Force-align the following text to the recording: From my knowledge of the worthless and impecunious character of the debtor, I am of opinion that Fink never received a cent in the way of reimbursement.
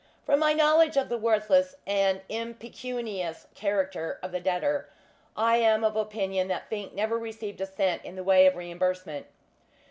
From 0.25 0.39
my 0.39 0.51
knowledge 0.53 0.97
of 0.97 1.09
the 1.09 1.17
worthless 1.19 1.75
and 1.85 2.21
impecunious 2.27 3.45
character 3.53 4.17
of 4.23 4.31
the 4.31 4.39
debtor, 4.39 4.89
I 5.37 5.57
am 5.57 5.83
of 5.83 5.95
opinion 5.95 6.47
that 6.47 6.67
Fink 6.69 6.95
never 6.95 7.19
received 7.19 7.61
a 7.61 7.67
cent 7.67 8.03
in 8.03 8.15
the 8.15 8.23
way 8.23 8.47
of 8.47 8.55
reimbursement. 8.55 9.27